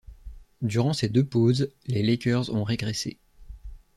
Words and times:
Durant 0.63 0.93
ces 0.93 1.09
deux 1.09 1.23
pauses, 1.23 1.69
les 1.85 2.01
Lakers 2.01 2.49
ont 2.51 2.63
régressé. 2.63 3.19